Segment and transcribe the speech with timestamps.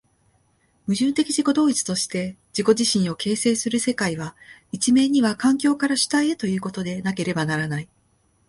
[0.87, 4.35] 矛盾的自己同一として自己自身を形成する世界は、
[4.71, 7.87] 一面には環境から主体へということでなければならない。